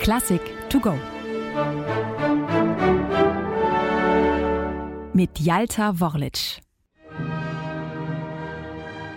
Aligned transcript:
Klassik 0.00 0.40
to 0.68 0.80
go. 0.80 0.94
Mit 5.14 5.38
Jalta 5.38 5.98
Worlic. 6.00 6.60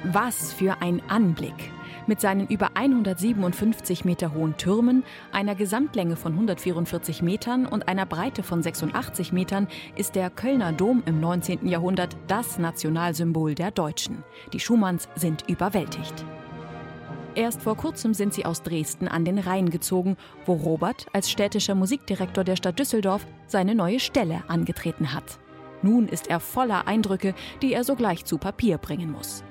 Was 0.03 0.53
für 0.53 0.81
ein 0.81 1.01
Anblick! 1.09 1.71
Mit 2.07 2.21
seinen 2.21 2.47
über 2.47 2.71
157 2.75 4.05
Meter 4.05 4.33
hohen 4.33 4.55
Türmen, 4.55 5.03
einer 5.33 5.55
Gesamtlänge 5.55 6.15
von 6.15 6.31
144 6.31 7.21
Metern 7.21 7.65
und 7.65 7.89
einer 7.89 8.05
Breite 8.05 8.43
von 8.43 8.63
86 8.63 9.33
Metern 9.33 9.67
ist 9.97 10.15
der 10.15 10.29
Kölner 10.29 10.71
Dom 10.71 11.03
im 11.05 11.19
19. 11.19 11.67
Jahrhundert 11.67 12.15
das 12.27 12.59
Nationalsymbol 12.59 13.55
der 13.55 13.71
Deutschen. 13.71 14.23
Die 14.53 14.61
Schumanns 14.61 15.09
sind 15.15 15.43
überwältigt. 15.49 16.25
Erst 17.37 17.61
vor 17.61 17.77
kurzem 17.77 18.15
sind 18.15 18.33
sie 18.33 18.45
aus 18.45 18.63
Dresden 18.63 19.07
an 19.07 19.23
den 19.23 19.37
Rhein 19.37 19.69
gezogen, 19.69 20.17
wo 20.47 20.53
Robert 20.53 21.05
als 21.13 21.29
städtischer 21.29 21.75
Musikdirektor 21.75 22.43
der 22.43 22.55
Stadt 22.55 22.79
Düsseldorf 22.79 23.27
seine 23.45 23.75
neue 23.75 23.99
Stelle 23.99 24.43
angetreten 24.47 25.13
hat. 25.13 25.37
Nun 25.83 26.07
ist 26.07 26.31
er 26.31 26.39
voller 26.39 26.87
Eindrücke, 26.87 27.35
die 27.61 27.73
er 27.73 27.83
sogleich 27.83 28.25
zu 28.25 28.39
Papier 28.39 28.79
bringen 28.79 29.11
muss. 29.11 29.43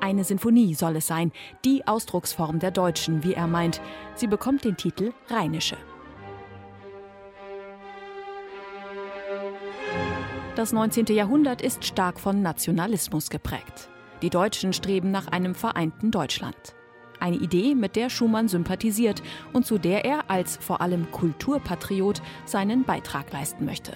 Eine 0.00 0.24
Sinfonie 0.24 0.74
soll 0.74 0.96
es 0.96 1.08
sein, 1.08 1.30
die 1.62 1.86
Ausdrucksform 1.86 2.58
der 2.58 2.70
Deutschen, 2.70 3.22
wie 3.22 3.34
er 3.34 3.46
meint. 3.46 3.82
Sie 4.14 4.26
bekommt 4.26 4.64
den 4.64 4.78
Titel 4.78 5.12
Rheinische. 5.28 5.76
Das 10.56 10.72
19. 10.72 11.04
Jahrhundert 11.08 11.60
ist 11.60 11.84
stark 11.84 12.18
von 12.18 12.40
Nationalismus 12.40 13.28
geprägt. 13.28 13.90
Die 14.22 14.30
Deutschen 14.30 14.72
streben 14.72 15.10
nach 15.10 15.26
einem 15.26 15.54
vereinten 15.54 16.10
Deutschland. 16.10 16.79
Eine 17.20 17.36
Idee, 17.36 17.74
mit 17.74 17.96
der 17.96 18.10
Schumann 18.10 18.48
sympathisiert 18.48 19.22
und 19.52 19.66
zu 19.66 19.78
der 19.78 20.04
er 20.04 20.30
als 20.30 20.56
vor 20.56 20.80
allem 20.80 21.10
Kulturpatriot 21.10 22.22
seinen 22.46 22.84
Beitrag 22.84 23.32
leisten 23.32 23.64
möchte. 23.64 23.92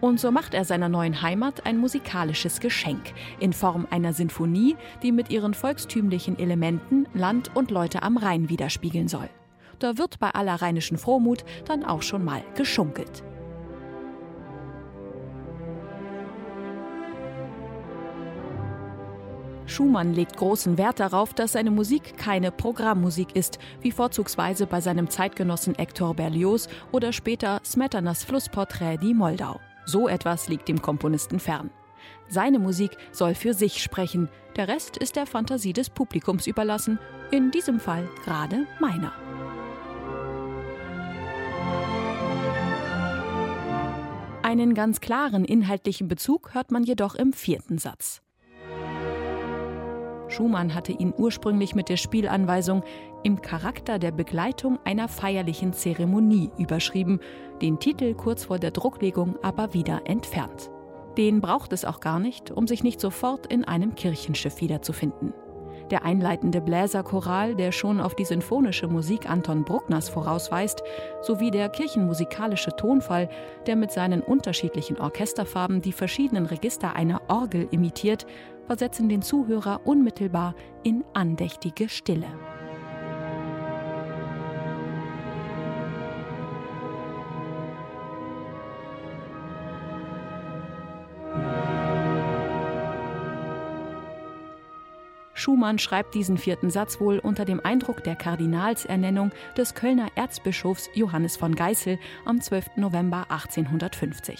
Und 0.00 0.18
so 0.18 0.32
macht 0.32 0.52
er 0.52 0.64
seiner 0.64 0.88
neuen 0.88 1.22
Heimat 1.22 1.64
ein 1.64 1.78
musikalisches 1.78 2.58
Geschenk 2.58 3.12
in 3.38 3.52
Form 3.52 3.86
einer 3.90 4.12
Sinfonie, 4.12 4.76
die 5.02 5.12
mit 5.12 5.30
ihren 5.30 5.54
volkstümlichen 5.54 6.40
Elementen 6.40 7.06
Land 7.14 7.54
und 7.54 7.70
Leute 7.70 8.02
am 8.02 8.16
Rhein 8.16 8.48
widerspiegeln 8.48 9.06
soll. 9.06 9.28
Da 9.78 9.98
wird 9.98 10.18
bei 10.18 10.30
aller 10.30 10.56
rheinischen 10.56 10.98
Frohmut 10.98 11.44
dann 11.66 11.84
auch 11.84 12.02
schon 12.02 12.24
mal 12.24 12.42
geschunkelt. 12.56 13.22
Schumann 19.72 20.12
legt 20.12 20.36
großen 20.36 20.76
Wert 20.76 21.00
darauf, 21.00 21.32
dass 21.34 21.52
seine 21.52 21.70
Musik 21.70 22.16
keine 22.18 22.52
Programmmusik 22.52 23.34
ist, 23.34 23.58
wie 23.80 23.90
vorzugsweise 23.90 24.66
bei 24.66 24.80
seinem 24.80 25.08
Zeitgenossen 25.08 25.74
Hector 25.74 26.14
Berlioz 26.14 26.68
oder 26.92 27.12
später 27.12 27.60
Smetanas 27.64 28.22
Flussporträt 28.22 28.98
Die 28.98 29.14
Moldau. 29.14 29.58
So 29.86 30.08
etwas 30.08 30.48
liegt 30.48 30.68
dem 30.68 30.82
Komponisten 30.82 31.40
fern. 31.40 31.70
Seine 32.28 32.58
Musik 32.58 32.96
soll 33.12 33.34
für 33.34 33.54
sich 33.54 33.82
sprechen, 33.82 34.28
der 34.56 34.68
Rest 34.68 34.96
ist 34.98 35.16
der 35.16 35.26
Fantasie 35.26 35.72
des 35.72 35.88
Publikums 35.88 36.46
überlassen, 36.46 36.98
in 37.30 37.50
diesem 37.50 37.80
Fall 37.80 38.08
gerade 38.24 38.66
meiner. 38.78 39.12
Einen 44.42 44.74
ganz 44.74 45.00
klaren 45.00 45.46
inhaltlichen 45.46 46.08
Bezug 46.08 46.52
hört 46.52 46.72
man 46.72 46.84
jedoch 46.84 47.14
im 47.14 47.32
vierten 47.32 47.78
Satz. 47.78 48.20
Schumann 50.32 50.74
hatte 50.74 50.92
ihn 50.92 51.14
ursprünglich 51.16 51.74
mit 51.74 51.88
der 51.88 51.96
Spielanweisung 51.96 52.82
im 53.22 53.40
Charakter 53.40 53.98
der 53.98 54.10
Begleitung 54.10 54.78
einer 54.84 55.08
feierlichen 55.08 55.72
Zeremonie 55.72 56.50
überschrieben, 56.58 57.20
den 57.60 57.78
Titel 57.78 58.14
kurz 58.14 58.44
vor 58.46 58.58
der 58.58 58.70
Drucklegung 58.70 59.36
aber 59.42 59.74
wieder 59.74 60.02
entfernt. 60.06 60.70
Den 61.16 61.40
braucht 61.40 61.72
es 61.72 61.84
auch 61.84 62.00
gar 62.00 62.18
nicht, 62.18 62.50
um 62.50 62.66
sich 62.66 62.82
nicht 62.82 63.00
sofort 63.00 63.46
in 63.46 63.64
einem 63.64 63.94
Kirchenschiff 63.94 64.60
wiederzufinden. 64.60 65.34
Der 65.92 66.06
einleitende 66.06 66.62
Bläserchoral, 66.62 67.54
der 67.54 67.70
schon 67.70 68.00
auf 68.00 68.14
die 68.14 68.24
sinfonische 68.24 68.88
Musik 68.88 69.28
Anton 69.28 69.62
Bruckners 69.62 70.08
vorausweist, 70.08 70.82
sowie 71.20 71.50
der 71.50 71.68
kirchenmusikalische 71.68 72.74
Tonfall, 72.74 73.28
der 73.66 73.76
mit 73.76 73.92
seinen 73.92 74.22
unterschiedlichen 74.22 74.98
Orchesterfarben 74.98 75.82
die 75.82 75.92
verschiedenen 75.92 76.46
Register 76.46 76.96
einer 76.96 77.20
Orgel 77.28 77.68
imitiert, 77.72 78.26
versetzen 78.66 79.10
den 79.10 79.20
Zuhörer 79.20 79.82
unmittelbar 79.84 80.54
in 80.82 81.04
andächtige 81.12 81.90
Stille. 81.90 82.26
Schumann 95.42 95.80
schreibt 95.80 96.14
diesen 96.14 96.38
vierten 96.38 96.70
Satz 96.70 97.00
wohl 97.00 97.18
unter 97.18 97.44
dem 97.44 97.58
Eindruck 97.58 98.04
der 98.04 98.14
Kardinalsernennung 98.14 99.32
des 99.56 99.74
Kölner 99.74 100.06
Erzbischofs 100.14 100.88
Johannes 100.94 101.36
von 101.36 101.56
Geißel 101.56 101.98
am 102.24 102.40
12. 102.40 102.76
November 102.76 103.26
1850. 103.28 104.38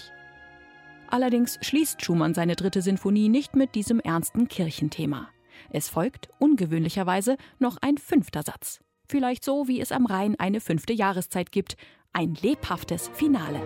Allerdings 1.07 1.59
schließt 1.61 2.01
Schumann 2.03 2.33
seine 2.33 2.55
dritte 2.55 2.81
Sinfonie 2.81 3.27
nicht 3.27 3.53
mit 3.53 3.75
diesem 3.75 3.99
ernsten 3.99 4.47
Kirchenthema. 4.47 5.27
Es 5.71 5.89
folgt 5.89 6.29
ungewöhnlicherweise 6.39 7.35
noch 7.59 7.75
ein 7.81 7.97
fünfter 7.97 8.41
Satz. 8.41 8.79
Vielleicht 9.05 9.43
so, 9.43 9.67
wie 9.67 9.81
es 9.81 9.91
am 9.91 10.05
Rhein 10.05 10.39
eine 10.39 10.61
fünfte 10.61 10.93
Jahreszeit 10.93 11.51
gibt. 11.51 11.75
Ein 12.13 12.35
lebhaftes 12.35 13.09
Finale. 13.13 13.59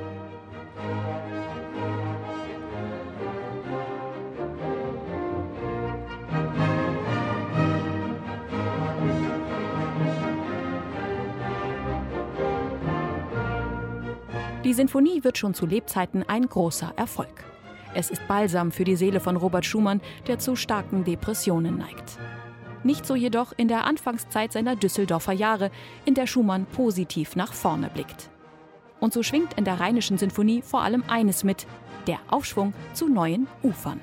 Die 14.67 14.73
Sinfonie 14.73 15.23
wird 15.23 15.37
schon 15.37 15.53
zu 15.53 15.65
Lebzeiten 15.65 16.23
ein 16.27 16.45
großer 16.45 16.91
Erfolg. 16.97 17.45
Es 17.93 18.09
ist 18.09 18.27
Balsam 18.27 18.73
für 18.73 18.83
die 18.83 18.97
Seele 18.97 19.21
von 19.21 19.37
Robert 19.37 19.65
Schumann, 19.65 20.01
der 20.27 20.39
zu 20.39 20.57
starken 20.57 21.05
Depressionen 21.05 21.77
neigt. 21.77 22.19
Nicht 22.83 23.05
so 23.05 23.15
jedoch 23.15 23.53
in 23.55 23.69
der 23.69 23.85
Anfangszeit 23.85 24.51
seiner 24.51 24.75
Düsseldorfer 24.75 25.31
Jahre, 25.31 25.71
in 26.03 26.15
der 26.15 26.27
Schumann 26.27 26.65
positiv 26.65 27.37
nach 27.37 27.53
vorne 27.53 27.89
blickt. 27.89 28.29
Und 28.99 29.13
so 29.13 29.23
schwingt 29.23 29.53
in 29.53 29.63
der 29.63 29.79
Rheinischen 29.79 30.17
Sinfonie 30.17 30.61
vor 30.61 30.81
allem 30.81 31.05
eines 31.07 31.45
mit, 31.45 31.65
der 32.05 32.19
Aufschwung 32.27 32.73
zu 32.91 33.07
neuen 33.07 33.47
Ufern. 33.63 34.01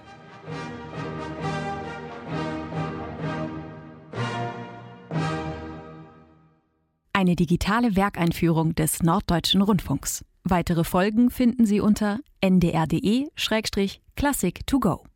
Eine 7.12 7.36
digitale 7.36 7.96
Werkeinführung 7.96 8.74
des 8.74 9.02
Norddeutschen 9.02 9.60
Rundfunks. 9.60 10.24
Weitere 10.44 10.84
Folgen 10.84 11.30
finden 11.30 11.64
Sie 11.64 11.80
unter 11.80 12.20
ndr.de-classic 12.42 14.66
to 14.66 14.78
go. 14.78 15.06